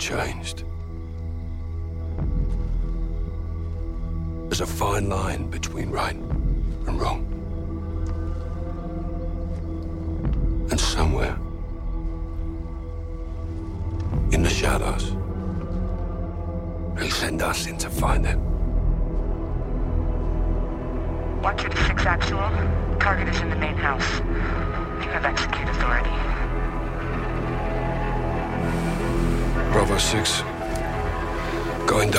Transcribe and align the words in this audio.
changed. 0.00 0.64
There's 4.48 4.62
a 4.62 4.66
fine 4.66 5.08
line 5.10 5.50
between 5.50 5.90
right 5.90 6.16
and 6.16 7.00
wrong. 7.00 7.26
And 10.70 10.80
somewhere 10.80 11.36
in 14.32 14.42
the 14.42 14.48
shadows, 14.48 15.12
they 16.98 17.10
send 17.10 17.42
us 17.42 17.66
in 17.66 17.76
to 17.78 17.90
find 17.90 18.24
it. 18.24 18.38
Watcher 21.42 21.68
to 21.68 21.76
6 21.86 22.06
Actual. 22.06 22.50
Target 22.98 23.28
is 23.34 23.40
in 23.42 23.50
the 23.50 23.56
main 23.56 23.76
house. 23.76 24.18
You 25.04 25.10
have 25.10 25.24
execute 25.26 25.68
authority. 25.68 26.29
Bravo 29.90 30.16
6. 30.16 30.44
Going. 31.86 32.14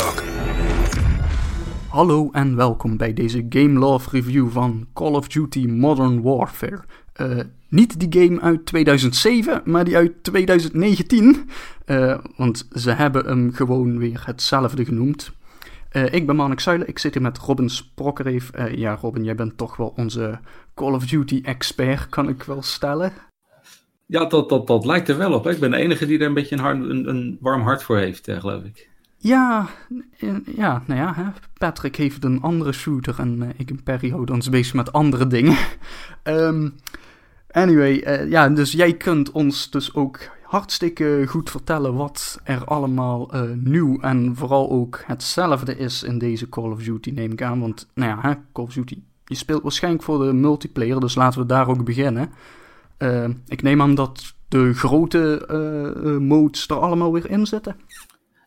Hallo 1.88 2.30
en 2.32 2.56
welkom 2.56 2.98
bij 2.98 3.14
deze 3.14 3.46
Game 3.50 3.80
Love 3.80 4.10
Review 4.10 4.50
van 4.50 4.88
Call 4.94 5.14
of 5.14 5.28
Duty 5.28 5.66
Modern 5.68 6.22
Warfare. 6.22 6.80
Uh, 7.22 7.40
niet 7.68 8.00
die 8.00 8.24
game 8.24 8.42
uit 8.42 8.66
2007, 8.66 9.62
maar 9.66 9.84
die 9.84 9.96
uit 9.96 10.24
2019. 10.24 11.50
Uh, 11.86 12.18
want 12.36 12.68
ze 12.72 12.92
hebben 12.92 13.26
hem 13.26 13.54
gewoon 13.54 13.98
weer 13.98 14.22
hetzelfde 14.26 14.86
genoemd. 14.86 15.32
Uh, 15.92 16.14
ik 16.14 16.26
ben 16.26 16.36
Marnik 16.36 16.60
Zuilen, 16.60 16.88
ik 16.88 17.00
zit 17.00 17.14
hier 17.14 17.24
met 17.24 17.38
Robin 17.38 17.70
Sprokkereef. 17.70 18.52
Ja, 18.72 18.98
Robin, 19.02 19.24
jij 19.24 19.36
bent 19.36 19.58
toch 19.58 19.78
wel 19.78 19.94
onze 19.96 20.40
Call 20.74 20.94
of 20.94 21.06
Duty 21.06 21.42
expert, 21.44 22.10
kan 22.10 22.30
ik 22.30 22.44
wel 22.44 22.62
stellen. 22.62 23.14
Ja, 24.12 24.26
dat, 24.26 24.50
dat, 24.50 24.68
dat 24.68 24.86
lijkt 24.86 25.10
er 25.10 25.18
wel 25.18 25.34
op. 25.34 25.44
Hè? 25.44 25.52
Ik 25.52 25.60
ben 25.60 25.72
de 25.72 25.78
enige 25.78 26.06
die 26.06 26.20
er 26.20 26.26
een 26.26 26.34
beetje 26.34 26.58
een, 26.58 27.10
een, 27.10 27.38
warm 27.42 27.62
hart 27.62 27.84
voor 27.84 27.98
heeft, 27.98 28.28
uh, 28.28 28.40
geloof 28.40 28.64
ik. 28.64 28.90
Ja, 29.18 29.70
ja, 30.56 30.84
nou 30.88 31.00
ja, 31.00 31.14
hè? 31.16 31.24
Patrick 31.58 31.96
heeft 31.96 32.24
een 32.24 32.42
andere 32.42 32.72
shooter 32.72 33.20
en 33.20 33.54
ik 33.58 33.70
en 33.70 33.84
Perry 33.84 34.10
houden 34.10 34.36
ons 34.36 34.50
bezig 34.50 34.74
met 34.74 34.94
andere 34.94 35.28
dingen. 35.28 35.58
um, 36.24 36.76
anyway, 37.52 38.26
ja, 38.30 38.50
dus 38.50 38.72
jij 38.72 38.94
kunt 38.94 39.32
ons 39.32 39.70
dus 39.70 39.94
ook 39.94 40.20
hartstikke 40.44 41.24
goed 41.28 41.50
vertellen 41.50 41.94
wat 41.94 42.40
er 42.44 42.66
allemaal 42.66 43.32
nieuw 43.56 44.00
en 44.00 44.36
vooral 44.36 44.70
ook 44.70 45.04
hetzelfde 45.06 45.78
is 45.78 46.04
in 46.04 46.18
deze 46.18 46.50
Call 46.50 46.72
of 46.72 46.84
Duty, 46.84 47.10
neem 47.10 47.32
ik 47.32 47.42
aan. 47.42 47.60
Want, 47.60 47.90
nou 47.94 48.10
ja, 48.10 48.30
hè, 48.30 48.34
Call 48.54 48.66
of 48.66 48.74
Duty, 48.74 49.02
je 49.26 49.36
speelt 49.36 49.64
waarschijnlijk 49.64 50.04
voor 50.04 50.26
de 50.26 50.34
multiplayer, 50.34 51.00
dus 51.00 51.16
laten 51.16 51.40
we 51.40 51.46
daar 51.46 51.68
ook 51.68 51.86
beginnen. 51.86 52.30
Uh, 53.02 53.28
ik 53.48 53.62
neem 53.62 53.82
aan 53.82 53.96
dat 53.96 54.34
de 54.48 54.74
grote 54.74 55.48
uh, 55.52 56.18
modes 56.18 56.68
er 56.68 56.80
allemaal 56.80 57.14
weer 57.14 57.30
in 57.30 57.46
zitten. 57.46 57.76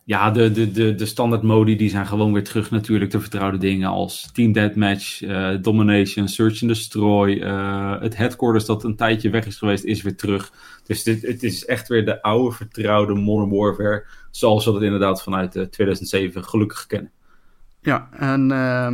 Ja, 0.05 0.31
de, 0.31 0.51
de, 0.51 0.71
de, 0.71 0.95
de 0.95 1.05
standaard 1.05 1.41
modi 1.41 1.75
die 1.75 1.89
zijn 1.89 2.05
gewoon 2.05 2.33
weer 2.33 2.43
terug 2.43 2.71
natuurlijk. 2.71 3.11
De 3.11 3.19
vertrouwde 3.19 3.57
dingen 3.57 3.89
als 3.89 4.29
Team 4.33 4.51
Deathmatch, 4.51 5.21
uh, 5.21 5.49
Domination, 5.61 6.27
Search 6.27 6.61
and 6.61 6.71
Destroy. 6.71 7.29
Uh, 7.29 8.01
het 8.01 8.17
headquarters 8.17 8.65
dat 8.65 8.83
een 8.83 8.95
tijdje 8.95 9.29
weg 9.29 9.45
is 9.45 9.57
geweest, 9.57 9.83
is 9.83 10.01
weer 10.01 10.15
terug. 10.15 10.51
Dus 10.83 11.03
dit, 11.03 11.21
het 11.21 11.43
is 11.43 11.65
echt 11.65 11.87
weer 11.87 12.05
de 12.05 12.21
oude 12.21 12.55
vertrouwde 12.55 13.13
Modern 13.13 13.49
Warfare. 13.49 14.05
Zoals 14.31 14.65
we 14.65 14.71
dat 14.71 14.81
inderdaad 14.81 15.23
vanuit 15.23 15.55
uh, 15.55 15.63
2007 15.63 16.43
gelukkig 16.43 16.85
kennen. 16.85 17.11
Ja, 17.81 18.09
en 18.11 18.49
uh, 18.51 18.91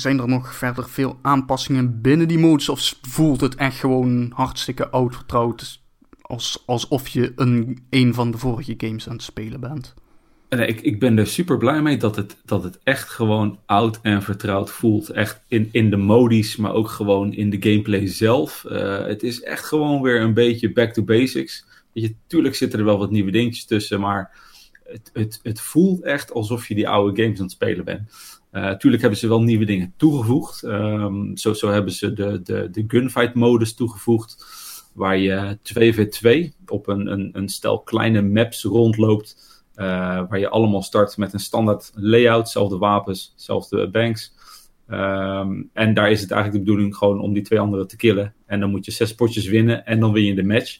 zijn 0.00 0.18
er 0.18 0.28
nog 0.28 0.54
verder 0.54 0.88
veel 0.88 1.18
aanpassingen 1.22 2.00
binnen 2.00 2.28
die 2.28 2.38
modes? 2.38 2.68
Of 2.68 2.94
voelt 3.02 3.40
het 3.40 3.54
echt 3.54 3.78
gewoon 3.78 4.32
hartstikke 4.34 4.88
oud 4.88 5.14
vertrouwd? 5.14 5.82
Als, 6.20 6.62
alsof 6.66 7.08
je 7.08 7.32
een, 7.36 7.78
een 7.90 8.14
van 8.14 8.30
de 8.30 8.38
vorige 8.38 8.74
games 8.76 9.08
aan 9.08 9.14
het 9.14 9.22
spelen 9.22 9.60
bent? 9.60 9.94
Ik, 10.48 10.80
ik 10.80 11.00
ben 11.00 11.18
er 11.18 11.26
super 11.26 11.56
blij 11.56 11.82
mee 11.82 11.96
dat 11.96 12.16
het, 12.16 12.36
dat 12.44 12.62
het 12.62 12.78
echt 12.82 13.08
gewoon 13.08 13.58
oud 13.66 13.98
en 14.02 14.22
vertrouwd 14.22 14.70
voelt. 14.70 15.10
Echt 15.10 15.40
in, 15.48 15.68
in 15.72 15.90
de 15.90 15.96
modies, 15.96 16.56
maar 16.56 16.72
ook 16.72 16.88
gewoon 16.88 17.32
in 17.32 17.50
de 17.50 17.70
gameplay 17.70 18.06
zelf. 18.06 18.64
Uh, 18.68 19.06
het 19.06 19.22
is 19.22 19.42
echt 19.42 19.64
gewoon 19.64 20.02
weer 20.02 20.20
een 20.20 20.34
beetje 20.34 20.72
back 20.72 20.92
to 20.92 21.02
basics. 21.02 21.64
Weet 21.92 22.14
tuurlijk 22.26 22.54
zitten 22.54 22.78
er 22.78 22.84
wel 22.84 22.98
wat 22.98 23.10
nieuwe 23.10 23.30
dingetjes 23.30 23.64
tussen, 23.64 24.00
maar 24.00 24.30
het, 24.84 25.10
het, 25.12 25.40
het 25.42 25.60
voelt 25.60 26.02
echt 26.02 26.32
alsof 26.32 26.68
je 26.68 26.74
die 26.74 26.88
oude 26.88 27.22
games 27.22 27.38
aan 27.38 27.44
het 27.44 27.52
spelen 27.52 27.84
bent. 27.84 28.10
Uh, 28.56 28.70
tuurlijk 28.70 29.02
hebben 29.02 29.20
ze 29.20 29.28
wel 29.28 29.42
nieuwe 29.42 29.64
dingen 29.64 29.94
toegevoegd. 29.96 30.62
Um, 30.62 31.36
zo, 31.36 31.52
zo 31.52 31.70
hebben 31.70 31.92
ze 31.92 32.12
de, 32.12 32.42
de, 32.42 32.68
de 32.70 32.84
gunfight 32.88 33.34
modus 33.34 33.74
toegevoegd. 33.74 34.44
Waar 34.94 35.18
je 35.18 35.58
2v2 35.74 36.54
op 36.66 36.88
een, 36.88 37.12
een, 37.12 37.30
een 37.32 37.48
stel 37.48 37.80
kleine 37.80 38.22
maps 38.22 38.62
rondloopt. 38.64 39.36
Uh, 39.74 39.84
waar 40.28 40.38
je 40.38 40.48
allemaal 40.48 40.82
start 40.82 41.16
met 41.16 41.32
een 41.32 41.40
standaard 41.40 41.90
layout, 41.94 42.48
zelfde 42.48 42.78
wapens, 42.78 43.32
zelfde 43.36 43.90
banks. 43.90 44.34
Um, 44.88 45.70
en 45.72 45.94
daar 45.94 46.10
is 46.10 46.20
het 46.20 46.30
eigenlijk 46.30 46.64
de 46.64 46.70
bedoeling 46.70 46.96
gewoon 46.96 47.20
om 47.20 47.32
die 47.32 47.42
twee 47.42 47.60
anderen 47.60 47.88
te 47.88 47.96
killen. 47.96 48.34
En 48.46 48.60
dan 48.60 48.70
moet 48.70 48.84
je 48.84 48.90
zes 48.90 49.14
potjes 49.14 49.46
winnen 49.46 49.86
en 49.86 50.00
dan 50.00 50.12
win 50.12 50.24
je 50.24 50.34
de 50.34 50.44
match. 50.44 50.78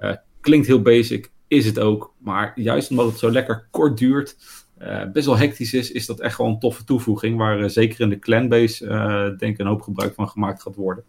Uh, 0.00 0.12
klinkt 0.40 0.66
heel 0.66 0.82
basic, 0.82 1.30
is 1.48 1.66
het 1.66 1.78
ook. 1.78 2.14
Maar 2.18 2.60
juist 2.60 2.90
omdat 2.90 3.06
het 3.06 3.18
zo 3.18 3.30
lekker 3.30 3.68
kort 3.70 3.98
duurt, 3.98 4.36
uh, 4.82 5.10
best 5.12 5.26
wel 5.26 5.38
hectisch 5.38 5.74
is, 5.74 5.92
is 5.92 6.06
dat 6.06 6.20
echt 6.20 6.34
gewoon 6.34 6.52
een 6.52 6.58
toffe 6.58 6.84
toevoeging. 6.84 7.36
Waar 7.36 7.60
uh, 7.60 7.68
zeker 7.68 8.00
in 8.00 8.08
de 8.08 8.18
clanbase 8.18 9.34
denk 9.38 9.52
ik 9.52 9.58
een 9.58 9.66
hoop 9.66 9.82
gebruik 9.82 10.14
van 10.14 10.28
gemaakt 10.28 10.62
gaat 10.62 10.74
worden. 10.74 11.04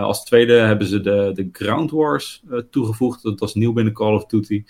als 0.00 0.24
tweede 0.24 0.52
hebben 0.52 0.86
ze 0.86 1.00
de, 1.00 1.30
de 1.34 1.48
Ground 1.52 1.90
Wars 1.90 2.44
toegevoegd. 2.70 3.22
Dat 3.22 3.40
was 3.40 3.54
nieuw 3.54 3.72
binnen 3.72 3.92
Call 3.92 4.14
of 4.14 4.26
Duty. 4.26 4.64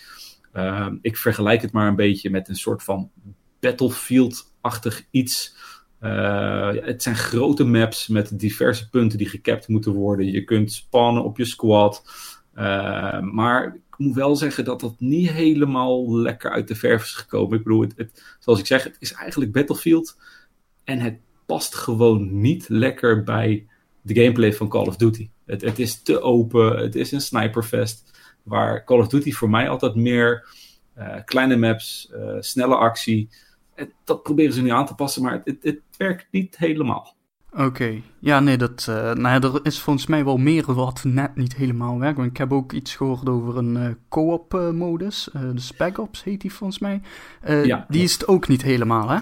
Ik 1.01 1.17
vergelijk 1.17 1.63
het 1.63 1.73
maar 1.73 1.89
een 1.89 1.97
beetje 1.97 2.31
met 2.31 2.49
een 2.49 2.57
soort 2.57 2.83
van 2.83 3.11
Battlefield-achtig 3.61 5.07
iets. 5.11 5.57
Het 5.99 7.03
zijn 7.03 7.17
grote 7.17 7.65
maps 7.65 8.09
met 8.09 8.39
diverse 8.39 8.89
punten 8.89 9.19
die 9.19 9.29
gecapt 9.29 9.69
moeten 9.69 9.93
worden. 9.93 10.31
Je 10.31 10.45
kunt 10.45 10.73
spannen 10.73 11.25
op 11.25 11.39
je 11.39 11.45
squad. 11.45 12.03
Uh, 12.55 13.21
maar 13.21 13.67
ik 13.67 13.99
moet 13.99 14.15
wel 14.15 14.37
zeggen 14.37 14.65
dat 14.65 14.81
dat 14.81 14.95
niet 14.99 15.31
helemaal 15.31 16.17
lekker 16.17 16.51
uit 16.51 16.69
de 16.69 16.75
verf 16.75 17.03
is 17.03 17.13
gekomen. 17.13 17.59
Ik 17.59 17.65
bedoel, 17.65 17.87
het, 17.97 18.37
zoals 18.39 18.59
ik 18.59 18.67
zeg, 18.67 18.85
het 18.85 18.97
is 18.99 19.13
eigenlijk 19.13 19.53
Battlefield. 19.53 20.19
En 20.85 20.99
het 20.99 21.19
past 21.47 21.75
gewoon 21.75 22.41
niet 22.41 22.69
lekker 22.69 23.23
bij 23.23 23.67
de 24.03 24.15
gameplay 24.15 24.53
van 24.53 24.69
Call 24.69 24.87
of 24.87 24.97
Duty. 24.97 25.29
Het, 25.47 25.61
het 25.61 25.79
is 25.79 26.03
te 26.03 26.21
open, 26.21 26.79
het 26.79 26.95
is 26.95 27.13
een 27.13 27.21
sniperfest. 27.21 28.11
Waar 28.43 28.85
Call 28.85 28.99
of 28.99 29.09
Duty 29.09 29.33
voor 29.33 29.51
mij 29.51 29.69
altijd 29.69 29.95
meer 29.95 30.49
uh, 30.99 31.17
kleine 31.25 31.57
maps, 31.57 32.11
uh, 32.13 32.37
snelle 32.39 32.77
actie. 32.77 33.29
En 33.75 33.93
dat 34.05 34.23
proberen 34.23 34.53
ze 34.53 34.63
nu 34.63 34.71
aan 34.71 34.87
te 34.87 34.95
passen, 34.95 35.23
maar 35.23 35.41
het, 35.45 35.57
het 35.61 35.81
werkt 35.97 36.27
niet 36.31 36.57
helemaal. 36.57 37.14
Oké, 37.55 37.65
okay. 37.65 38.03
ja, 38.19 38.41
nee, 38.41 38.57
dat, 38.57 38.87
uh, 38.89 38.97
nou 38.97 39.21
ja, 39.21 39.41
er 39.41 39.61
is 39.63 39.79
volgens 39.79 40.07
mij 40.07 40.25
wel 40.25 40.37
meer 40.37 40.75
wat 40.75 41.05
net 41.05 41.37
niet 41.37 41.57
helemaal 41.57 41.99
werkt. 41.99 42.17
Want 42.17 42.31
ik 42.31 42.37
heb 42.37 42.53
ook 42.53 42.73
iets 42.73 42.97
gehoord 42.97 43.29
over 43.29 43.57
een 43.57 43.97
co-op 44.09 44.71
modus. 44.73 45.29
de 45.33 45.61
Spec 45.61 45.99
Ops 45.99 46.25
heet 46.25 46.41
die 46.41 46.53
volgens 46.53 46.79
mij. 46.79 47.01
ja, 47.65 47.87
die 47.89 48.03
is 48.03 48.13
het 48.13 48.29
ook 48.29 48.49
niet 48.49 48.63
helemaal, 48.63 49.09
hè? 49.09 49.19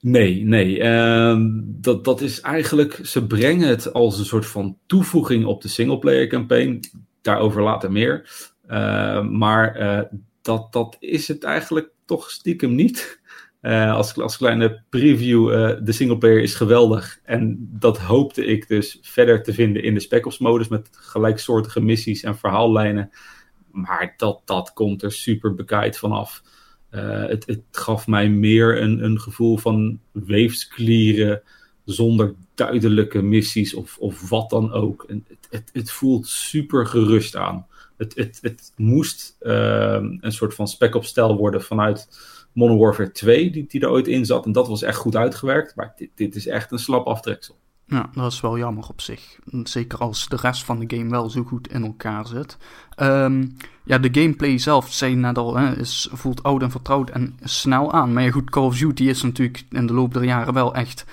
Nee, 0.00 0.44
nee. 0.44 0.78
Uh, 0.78 1.38
dat, 1.62 2.04
dat 2.04 2.20
is 2.20 2.40
eigenlijk, 2.40 3.00
ze 3.02 3.26
brengen 3.26 3.68
het 3.68 3.92
als 3.92 4.18
een 4.18 4.24
soort 4.24 4.46
van 4.46 4.76
toevoeging 4.86 5.44
op 5.44 5.62
de 5.62 5.68
singleplayer 5.68 6.26
campaign 6.26 6.80
daarover 7.22 7.62
later 7.62 7.92
meer. 7.92 8.30
Uh, 8.68 9.28
maar 9.28 10.08
dat, 10.42 10.72
dat 10.72 10.96
is 10.98 11.28
het 11.28 11.44
eigenlijk 11.44 11.90
toch 12.04 12.30
stiekem 12.30 12.74
niet. 12.74 13.20
Uh, 13.62 13.94
als, 13.94 14.36
kleine 14.36 14.82
preview, 14.88 15.48
de 15.84 15.92
singleplayer 15.92 16.42
is 16.42 16.54
geweldig. 16.54 17.20
En 17.24 17.68
dat 17.72 17.98
hoopte 17.98 18.44
ik 18.44 18.68
dus 18.68 18.98
verder 19.02 19.42
te 19.42 19.52
vinden 19.54 19.82
in 19.82 19.94
de 19.94 20.00
Spec 20.00 20.26
Ops 20.26 20.38
modus 20.38 20.68
met 20.68 20.88
gelijksoortige 20.92 21.80
missies 21.80 22.22
en 22.22 22.36
verhaallijnen. 22.36 23.10
Maar 23.70 24.14
dat, 24.16 24.42
dat 24.44 24.72
komt 24.72 25.02
er 25.02 25.12
super 25.12 25.54
bekijkt 25.54 25.98
vanaf. 25.98 26.42
het, 26.90 27.46
het 27.46 27.62
gaf 27.70 28.06
mij 28.06 28.28
meer 28.28 28.82
een, 28.82 29.04
een 29.04 29.20
gevoel 29.20 29.56
van 29.56 30.00
weefsklieren 30.12 31.42
zonder 31.84 32.34
duidelijke 32.54 33.22
missies 33.22 33.74
of, 33.74 33.98
of 33.98 34.28
wat 34.28 34.50
dan 34.50 34.72
ook. 34.72 35.04
Het, 35.08 35.38
het, 35.50 35.70
het 35.72 35.90
voelt 35.90 36.26
super 36.26 36.86
gerust 36.86 37.36
aan. 37.36 37.66
Het, 37.96 38.14
het, 38.14 38.38
het 38.42 38.72
moest 38.76 39.36
uh, 39.40 39.98
een 40.20 40.32
soort 40.32 40.54
van 40.54 40.68
spec-op-stijl 40.68 41.36
worden 41.36 41.62
vanuit 41.62 42.08
Modern 42.52 42.78
Warfare 42.78 43.12
2, 43.12 43.50
die, 43.50 43.66
die 43.68 43.80
er 43.80 43.90
ooit 43.90 44.08
in 44.08 44.26
zat. 44.26 44.44
En 44.44 44.52
dat 44.52 44.68
was 44.68 44.82
echt 44.82 44.96
goed 44.96 45.16
uitgewerkt. 45.16 45.74
Maar 45.74 45.92
dit, 45.96 46.10
dit 46.14 46.34
is 46.34 46.46
echt 46.46 46.72
een 46.72 46.78
slap 46.78 47.06
aftreksel. 47.06 47.58
Ja, 47.90 48.10
dat 48.12 48.32
is 48.32 48.40
wel 48.40 48.58
jammer 48.58 48.88
op 48.88 49.00
zich. 49.00 49.38
Zeker 49.62 49.98
als 49.98 50.28
de 50.28 50.36
rest 50.36 50.64
van 50.64 50.78
de 50.78 50.96
game 50.96 51.10
wel 51.10 51.30
zo 51.30 51.42
goed 51.42 51.68
in 51.68 51.84
elkaar 51.84 52.26
zit. 52.26 52.56
Um, 52.96 53.56
ja, 53.84 53.98
de 53.98 54.08
gameplay 54.20 54.58
zelf, 54.58 54.92
zei 54.92 55.14
net 55.14 55.38
al, 55.38 55.56
hè, 55.56 55.76
is, 55.76 56.08
voelt 56.12 56.42
oud 56.42 56.62
en 56.62 56.70
vertrouwd 56.70 57.10
en 57.10 57.38
snel 57.42 57.92
aan. 57.92 58.12
Maar 58.12 58.22
ja, 58.22 58.30
goed, 58.30 58.50
Call 58.50 58.64
of 58.64 58.78
Duty 58.78 59.04
is 59.04 59.22
natuurlijk 59.22 59.64
in 59.70 59.86
de 59.86 59.92
loop 59.92 60.14
der 60.14 60.24
jaren 60.24 60.54
wel 60.54 60.74
echt 60.74 61.04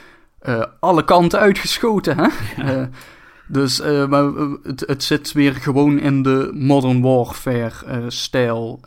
uh, 0.48 0.64
alle 0.80 1.04
kanten 1.04 1.40
uitgeschoten. 1.40 2.18
Hè? 2.18 2.28
Ja. 2.64 2.80
Uh, 2.80 2.88
dus 3.48 3.80
uh, 3.80 4.08
maar 4.08 4.24
het, 4.64 4.84
het, 4.88 5.04
zit 5.04 5.32
weer 5.32 5.54
gewoon 5.54 6.00
in 6.00 6.24
de 6.24 6.52
Modern 6.54 7.02
Warfare 7.02 8.10
stijl. 8.10 8.80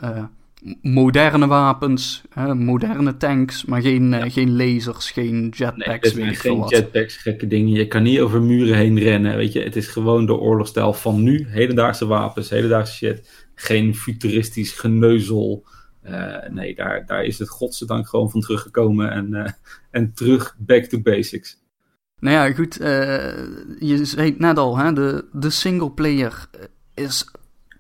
Moderne 0.83 1.47
wapens, 1.47 2.23
hè, 2.31 2.55
moderne 2.55 3.17
tanks, 3.17 3.65
maar 3.65 3.83
geen, 3.83 4.15
eh, 4.15 4.33
geen 4.33 4.57
lasers, 4.57 5.11
geen 5.11 5.53
jetpacks, 5.57 6.15
Nee, 6.15 6.25
weet 6.25 6.39
veel 6.39 6.63
geen 6.63 6.69
jetpacks, 6.69 7.17
gekke 7.17 7.47
dingen. 7.47 7.73
Je 7.73 7.87
kan 7.87 8.03
niet 8.03 8.21
over 8.21 8.43
muren 8.43 8.77
heen 8.77 8.99
rennen. 8.99 9.37
Weet 9.37 9.53
je, 9.53 9.63
het 9.63 9.77
is 9.77 9.87
gewoon 9.87 10.27
de 10.27 10.35
oorlogstijl 10.35 10.93
van 10.93 11.23
nu. 11.23 11.47
Hedendaagse 11.49 12.07
wapens, 12.07 12.51
hedendaagse 12.51 12.95
shit. 12.95 13.49
Geen 13.55 13.95
futuristisch 13.95 14.73
geneuzel. 14.73 15.65
Eh, 16.03 16.49
nee, 16.51 16.75
daar, 16.75 17.07
daar 17.07 17.25
is 17.25 17.39
het 17.39 17.49
godzijdank 17.49 18.09
gewoon 18.09 18.31
van 18.31 18.41
teruggekomen. 18.41 19.11
En, 19.11 19.35
eh, 19.35 19.53
en 19.91 20.13
terug 20.15 20.57
back 20.59 20.85
to 20.85 21.01
basics. 21.01 21.59
Nou 22.19 22.35
ja, 22.35 22.55
goed, 22.55 22.75
je 23.79 24.01
zei 24.03 24.31
het 24.31 24.39
net 24.39 24.59
al, 24.59 24.77
hè, 24.77 24.93
de, 24.93 25.25
de 25.33 25.51
singleplayer 25.51 26.49
is 26.95 27.31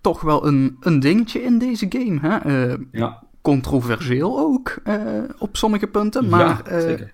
toch 0.00 0.20
wel 0.20 0.46
een, 0.46 0.76
een 0.80 1.00
dingetje 1.00 1.42
in 1.42 1.58
deze 1.58 1.86
game. 1.88 2.18
Hè? 2.20 2.36
Eh, 2.72 2.78
Ja, 2.92 3.22
controversieel 3.42 4.38
ook 4.38 4.76
eh, 4.84 4.98
op 5.38 5.56
sommige 5.56 5.86
punten, 5.86 6.28
maar 6.28 6.40
ja 6.40 6.64
eh, 6.64 6.80
zeker. 6.80 7.12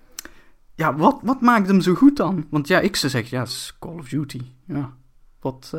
ja, 0.75 0.95
wat, 0.95 1.19
wat 1.23 1.41
maakt 1.41 1.67
hem 1.67 1.81
zo 1.81 1.93
goed 1.93 2.15
dan? 2.17 2.45
Want 2.49 2.67
ja, 2.67 2.79
ik 2.79 2.95
zou 2.95 3.11
zeggen, 3.11 3.37
ja, 3.37 3.43
het 3.43 3.51
is 3.51 3.75
Call 3.79 3.97
of 3.97 4.09
Duty. 4.09 4.41
Ja, 4.67 4.93
wat, 5.41 5.73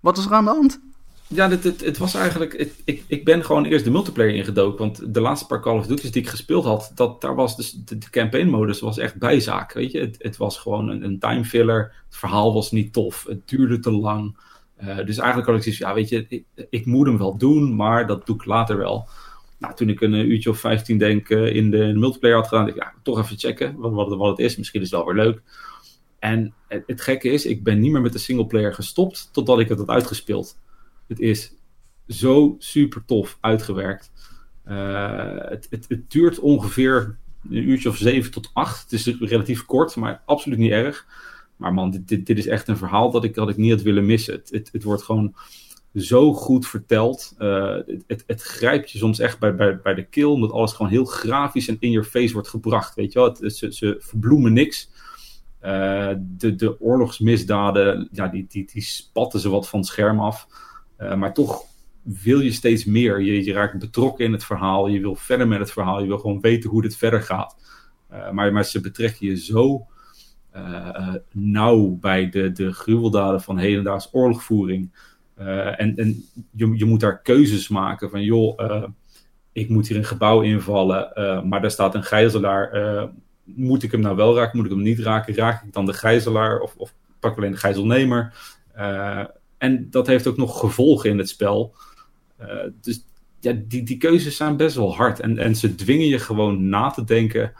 wat 0.00 0.18
is 0.18 0.24
er 0.26 0.32
aan 0.32 0.44
de 0.44 0.50
hand? 0.50 0.80
Ja, 1.26 1.48
het, 1.50 1.64
het, 1.64 1.80
het 1.84 1.98
was 1.98 2.14
eigenlijk. 2.14 2.58
het- 2.58 2.80
ik, 2.84 3.04
ik 3.06 3.24
ben 3.24 3.44
gewoon 3.44 3.64
eerst 3.64 3.84
de 3.84 3.90
multiplayer 3.90 4.34
ingedoken. 4.34 4.78
Want 4.78 5.14
de 5.14 5.20
laatste 5.20 5.46
paar 5.46 5.60
Call 5.60 5.78
of 5.78 5.86
Duty's 5.86 6.10
die 6.10 6.22
ik 6.22 6.28
gespeeld 6.28 6.64
had, 6.64 6.92
dat, 6.94 7.20
daar 7.20 7.34
was 7.34 7.56
dus 7.56 7.72
de, 7.72 7.98
de 7.98 8.10
campaign-modus 8.10 8.80
was 8.80 8.98
echt 8.98 9.16
bijzaak. 9.18 9.72
Weet 9.72 9.92
je, 9.92 10.00
het, 10.00 10.16
het 10.18 10.36
was 10.36 10.58
gewoon 10.58 10.88
een, 10.88 11.04
een 11.04 11.18
time 11.18 11.44
filler. 11.44 11.92
Het 12.08 12.16
verhaal 12.16 12.54
was 12.54 12.70
niet 12.70 12.92
tof. 12.92 13.24
Het 13.28 13.48
duurde 13.48 13.78
te 13.80 13.90
lang. 13.90 14.36
Eh, 14.80 14.96
dus 14.96 15.18
eigenlijk 15.18 15.46
had 15.46 15.56
ik 15.56 15.62
zoiets 15.62 15.78
ja, 15.78 15.94
weet 15.94 16.08
je, 16.08 16.26
ik, 16.28 16.44
ik 16.70 16.86
moet 16.86 17.06
hem 17.06 17.18
wel 17.18 17.36
doen, 17.36 17.76
maar 17.76 18.06
dat 18.06 18.26
doe 18.26 18.36
ik 18.36 18.44
later 18.44 18.76
wel. 18.76 19.08
Nou, 19.58 19.74
toen 19.74 19.88
ik 19.88 20.00
een 20.00 20.14
eh, 20.14 20.24
uurtje 20.24 20.50
of 20.50 20.58
15 20.58 20.98
denk 20.98 21.30
eh, 21.30 21.54
in, 21.54 21.70
de, 21.70 21.92
multiplayer 21.94 22.36
had 22.36 22.48
gedaan, 22.48 22.64
dacht 22.64 22.76
ik, 22.76 22.82
ja, 22.82 22.92
toch 23.02 23.18
even 23.18 23.38
checken 23.38 23.76
wat, 23.76 23.92
wat, 23.92 24.16
wat 24.16 24.30
het 24.30 24.46
is. 24.46 24.56
Misschien 24.56 24.80
is 24.80 24.90
het 24.90 25.04
wel 25.04 25.14
weer 25.14 25.24
leuk. 25.24 25.42
En 26.18 26.54
het, 26.68 27.00
gekke 27.00 27.28
is, 27.28 27.46
ik 27.46 27.62
ben 27.62 27.80
niet 27.80 27.92
meer 27.92 28.00
met 28.00 28.12
de 28.12 28.18
singleplayer 28.18 28.74
gestopt 28.74 29.28
totdat 29.32 29.60
ik 29.60 29.68
het 29.68 29.78
had 29.78 29.88
uitgespeeld. 29.88 30.58
Het 31.06 31.20
is 31.20 31.54
zo 32.08 32.56
super 32.58 33.04
tof 33.04 33.38
uitgewerkt. 33.40 34.12
Het, 34.64 35.66
het, 35.70 35.84
het 35.88 36.10
duurt 36.10 36.38
ongeveer 36.38 37.16
een 37.50 37.68
uurtje 37.68 37.88
of 37.88 37.96
zeven 37.96 38.30
tot 38.30 38.50
acht. 38.52 38.82
Het 38.82 38.92
is 38.92 39.18
relatief 39.20 39.64
kort, 39.64 39.96
maar 39.96 40.22
absoluut 40.24 40.58
niet 40.58 40.70
erg. 40.70 41.06
Maar 41.60 41.74
man, 41.74 41.90
dit, 41.90 42.08
dit, 42.08 42.26
dit 42.26 42.38
is 42.38 42.46
echt 42.46 42.68
een 42.68 42.76
verhaal 42.76 43.10
dat 43.10 43.24
ik, 43.24 43.34
dat 43.34 43.48
ik 43.48 43.56
niet 43.56 43.70
had 43.70 43.82
willen 43.82 44.06
missen. 44.06 44.34
Het, 44.34 44.50
het, 44.50 44.68
het 44.72 44.82
wordt 44.82 45.02
gewoon 45.02 45.34
zo 45.94 46.32
goed 46.32 46.66
verteld. 46.66 47.34
Eh, 47.38 47.74
het, 47.86 48.04
het, 48.06 48.24
het 48.26 48.42
grijpt 48.42 48.90
je 48.90 48.98
soms 48.98 49.18
echt 49.18 49.38
bij, 49.38 49.54
bij, 49.54 49.80
bij 49.80 49.94
de 49.94 50.04
keel, 50.04 50.32
omdat 50.32 50.52
alles 50.52 50.72
gewoon 50.72 50.90
heel 50.90 51.04
grafisch 51.04 51.68
en 51.68 51.76
in 51.80 51.90
your 51.90 52.08
face 52.08 52.32
wordt 52.32 52.48
gebracht. 52.48 52.94
Weet 52.94 53.12
je 53.12 53.18
wel, 53.18 53.28
het, 53.28 53.56
ze, 53.56 53.72
ze 53.72 53.96
verbloemen 53.98 54.52
niks. 54.52 54.90
Eh, 55.58 56.12
de, 56.18 56.54
de 56.54 56.80
oorlogsmisdaden, 56.80 58.08
ja, 58.12 58.28
die, 58.28 58.46
die, 58.48 58.68
die 58.72 58.82
spatten 58.82 59.40
ze 59.40 59.48
wat 59.48 59.68
van 59.68 59.78
het 59.78 59.88
scherm 59.88 60.20
af. 60.20 60.46
Eh, 60.96 61.14
maar 61.14 61.34
toch 61.34 61.62
wil 62.02 62.40
je 62.40 62.52
steeds 62.52 62.84
meer. 62.84 63.20
Je, 63.20 63.44
je 63.44 63.52
raakt 63.52 63.78
betrokken 63.78 64.24
in 64.24 64.32
het 64.32 64.44
verhaal. 64.44 64.88
Je 64.88 65.00
wil 65.00 65.14
verder 65.14 65.48
met 65.48 65.58
het 65.58 65.72
verhaal. 65.72 66.00
Je 66.00 66.06
wil 66.06 66.18
gewoon 66.18 66.40
weten 66.40 66.70
hoe 66.70 66.82
dit 66.82 66.96
verder 66.96 67.22
gaat. 67.22 67.56
Maar, 68.32 68.52
maar 68.52 68.64
ze 68.64 68.80
betrekken 68.80 69.26
je 69.26 69.36
zo 69.36 69.86
nauw 71.32 71.98
bij 72.00 72.28
de, 72.28 72.52
de 72.52 72.72
gruweldaden 72.72 73.40
van 73.40 73.58
hedendaags 73.58 74.08
oorlogvoering. 74.12 74.90
Eh, 75.34 75.80
en 75.80 75.96
en 75.96 76.24
je, 76.50 76.72
je 76.76 76.84
moet 76.84 77.00
daar 77.00 77.22
keuzes 77.22 77.68
maken 77.68 78.10
van, 78.10 78.22
joh, 78.22 78.54
eh, 78.56 78.84
ik 79.52 79.68
moet 79.68 79.88
hier 79.88 79.96
een 79.96 80.04
gebouw 80.04 80.40
invallen, 80.40 81.14
eh, 81.14 81.42
maar 81.42 81.60
daar 81.60 81.70
staat 81.70 81.94
een 81.94 82.02
gijzelaar. 82.02 82.70
eh, 82.70 83.04
moet 83.44 83.82
ik 83.82 83.90
hem 83.92 84.00
nou 84.00 84.16
wel 84.16 84.36
raken? 84.36 84.56
Moet 84.56 84.66
ik 84.66 84.72
hem 84.72 84.82
niet 84.82 84.98
raken? 84.98 85.34
Raak 85.34 85.62
ik 85.62 85.72
dan 85.72 85.86
de 85.86 85.92
gijzelaar 85.92 86.60
of, 86.60 86.74
of 86.76 86.94
pak 87.18 87.30
ik 87.32 87.38
alleen 87.38 87.50
de 87.50 87.56
gijzelnemer? 87.56 88.34
Eh, 88.72 89.24
en 89.58 89.90
dat 89.90 90.06
heeft 90.06 90.26
ook 90.26 90.36
nog 90.36 90.60
gevolgen 90.60 91.10
in 91.10 91.18
het 91.18 91.28
spel. 91.28 91.74
Eh, 92.36 92.48
dus 92.80 93.04
ja, 93.40 93.52
die, 93.64 93.82
die 93.82 93.96
keuzes 93.96 94.36
zijn 94.36 94.56
best 94.56 94.76
wel 94.76 94.94
hard. 94.94 95.20
En, 95.20 95.38
en 95.38 95.56
ze 95.56 95.74
dwingen 95.74 96.06
je 96.06 96.18
gewoon 96.18 96.68
na 96.68 96.90
te 96.90 97.04
denken 97.04 97.52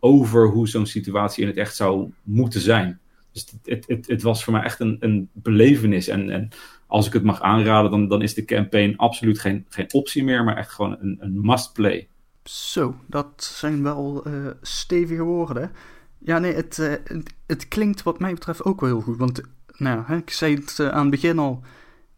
over 0.00 0.48
hoe 0.48 0.68
zo'n 0.68 0.86
situatie 0.86 1.42
in 1.42 1.48
het 1.48 1.56
echt 1.56 1.76
zou 1.76 2.12
moeten 2.22 2.60
zijn. 2.60 3.00
Dus 3.32 3.46
het, 3.64 3.86
het, 3.86 4.06
het, 4.06 4.22
was 4.22 4.44
voor 4.44 4.52
mij 4.52 4.62
echt 4.62 4.80
een, 4.80 4.96
een 5.00 5.28
belevenis. 5.32 6.08
En, 6.08 6.30
en 6.30 6.48
als 6.86 7.06
ik 7.06 7.12
het 7.12 7.22
mag 7.22 7.40
aanraden, 7.40 7.90
dan, 7.90 8.08
dan 8.08 8.22
is 8.22 8.34
de 8.34 8.44
campaign 8.44 8.96
absoluut 8.96 9.38
geen, 9.38 9.66
geen 9.68 9.92
optie 9.92 10.24
meer, 10.24 10.44
maar 10.44 10.56
echt 10.56 10.72
gewoon 10.72 10.96
een, 11.00 11.16
een 11.20 11.40
must-play. 11.40 12.08
Zo, 12.44 12.96
dat 13.06 13.50
zijn 13.58 13.82
wel 13.82 14.24
eh, 14.24 14.32
stevige 14.62 15.22
woorden. 15.22 15.72
Ja, 16.18 16.38
nee, 16.38 16.54
het, 16.54 16.78
eh, 16.78 16.90
het, 16.90 17.34
het 17.46 17.68
klinkt 17.68 18.02
wat 18.02 18.18
mij 18.18 18.32
betreft 18.32 18.64
ook 18.64 18.80
wel 18.80 18.90
heel 18.90 19.00
goed. 19.00 19.16
Want, 19.16 19.40
nou, 19.76 20.02
hè, 20.06 20.16
ik 20.16 20.30
zei 20.30 20.54
het 20.54 20.78
eh, 20.78 20.88
aan 20.88 21.00
het 21.00 21.10
begin 21.10 21.38
al, 21.38 21.62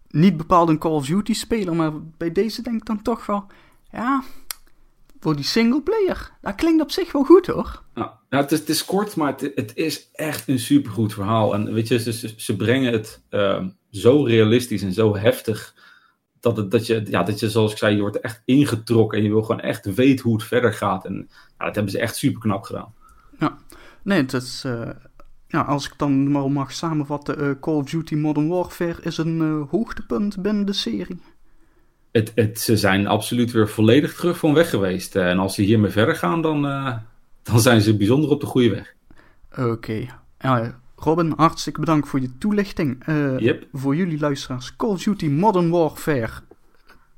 niet 0.09 0.37
bepaald 0.37 0.69
een 0.69 0.79
Call 0.79 0.93
of 0.93 1.07
Duty 1.07 1.35
speler, 1.35 1.75
maar 1.75 1.93
bij 2.17 2.33
deze 2.33 2.63
denk 2.63 2.77
ik 2.77 2.87
dan 2.87 3.03
toch 3.03 3.27
wel, 3.27 3.47
ja, 3.91 4.23
voor 5.21 5.37
die 5.37 5.45
singleplayer, 5.45 6.31
dat 6.41 6.55
klinkt 6.55 6.83
op 6.83 6.91
zich 6.91 7.13
wel 7.13 7.25
goed 7.25 7.47
hoor. 7.47 7.83
Nou, 7.95 8.11
nou, 8.31 8.43
het, 8.43 8.53
is, 8.53 8.59
het 8.59 8.69
is 8.69 8.85
kort, 8.85 9.17
maar 9.17 9.33
het, 9.33 9.53
het 9.55 9.73
is 9.75 10.09
echt 10.13 10.49
een 10.49 10.59
supergoed 10.59 11.15
verhaal. 11.15 11.55
En 11.55 11.73
weet 11.73 11.89
je, 11.89 11.99
ze, 11.99 12.35
ze, 12.37 12.57
brengen 12.57 12.93
het 12.93 13.23
ehm, 13.29 13.69
zo 13.91 14.23
realistisch 14.23 14.83
en 14.83 14.93
zo 14.93 15.17
heftig. 15.17 15.75
Dat, 16.41 16.57
het, 16.57 16.71
dat, 16.71 16.87
je, 16.87 17.03
ja, 17.07 17.23
dat 17.23 17.41
je, 17.41 17.51
zoals 17.51 17.73
ik 17.73 17.79
zei, 17.79 17.95
je 17.95 18.01
wordt 18.01 18.21
echt 18.21 18.43
ingetrokken. 18.45 19.19
En 19.19 19.25
je 19.25 19.31
wil 19.31 19.43
gewoon 19.43 19.61
echt 19.61 19.95
weten 19.95 20.25
hoe 20.25 20.35
het 20.35 20.45
verder 20.45 20.73
gaat. 20.73 21.05
En 21.05 21.29
ja, 21.59 21.65
dat 21.65 21.75
hebben 21.75 21.93
ze 21.93 21.99
echt 21.99 22.17
super 22.17 22.41
knap 22.41 22.63
gedaan. 22.63 22.95
Nee, 24.03 24.21
het 24.21 24.33
is, 24.33 24.65
eh, 24.65 24.91
ja, 25.47 25.61
als 25.61 25.87
ik 25.87 25.93
dan 25.97 26.31
maar 26.31 26.51
mag 26.51 26.73
samenvatten, 26.73 27.39
eh, 27.39 27.51
Call 27.61 27.75
of 27.75 27.85
Duty 27.85 28.15
Modern 28.15 28.49
Warfare 28.49 29.03
is 29.03 29.19
een 29.19 29.41
eh, 29.41 29.71
hoogtepunt 29.71 30.43
binnen 30.43 30.67
de 30.67 30.73
serie. 30.73 31.21
Het, 32.13 32.33
het, 32.35 32.61
ze 32.61 32.77
zijn 32.77 33.07
absoluut 33.07 33.51
weer 33.51 33.69
volledig 33.69 34.15
terug 34.15 34.39
van 34.39 34.55
weg 34.55 34.71
geweest. 34.71 35.17
Eh, 35.17 35.29
en 35.29 35.39
als 35.39 35.55
ze 35.55 35.63
hiermee 35.63 35.91
verder 35.91 36.17
gaan, 36.17 36.43
dan, 36.43 36.67
eh, 36.67 36.97
dan 37.43 37.61
zijn 37.61 37.81
ze 37.81 37.97
bijzonder 37.97 38.31
op 38.31 38.41
de 38.41 38.47
goede 38.47 38.71
weg. 38.71 38.95
Oké. 39.69 40.07
Robin, 40.97 41.33
hartstikke 41.37 41.81
bedankt 41.81 42.09
voor 42.09 42.21
je 42.21 42.39
toelichting. 42.39 43.05
Eh, 43.05 43.39
Yep. 43.39 43.67
Voor 43.73 43.97
jullie 43.97 44.19
luisteraars, 44.19 44.77
Call 44.77 44.89
of 44.89 45.03
Duty 45.03 45.29
Modern 45.29 45.71
Warfare 45.71 46.31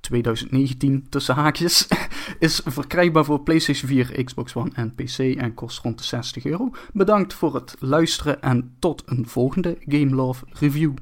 2019 0.01 1.07
tussen 1.09 1.35
haakjes 1.35 1.89
is 2.39 2.61
verkrijgbaar 2.65 3.25
voor 3.25 3.41
PlayStation 3.41 3.89
4, 3.89 4.25
Xbox 4.25 4.55
One 4.55 4.71
en 4.75 4.95
PC 4.95 5.19
en 5.19 5.55
kost 5.55 5.79
rond 5.79 5.99
de 5.99 6.05
60 6.05 6.45
euro. 6.45 6.71
Bedankt 6.93 7.35
voor 7.35 7.55
het 7.55 7.77
luisteren 7.79 8.43
en 8.43 8.75
tot 8.79 9.03
een 9.07 9.29
volgende 9.29 9.77
Game 9.87 10.15
Love 10.15 10.45
review. 10.49 10.93